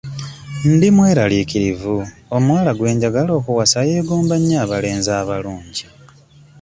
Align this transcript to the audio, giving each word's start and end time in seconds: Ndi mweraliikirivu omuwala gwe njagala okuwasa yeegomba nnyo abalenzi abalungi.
Ndi 0.73 0.87
mweraliikirivu 0.95 1.95
omuwala 2.35 2.71
gwe 2.77 2.91
njagala 2.95 3.31
okuwasa 3.39 3.77
yeegomba 3.89 4.35
nnyo 4.39 4.57
abalenzi 4.63 5.11
abalungi. 5.21 5.85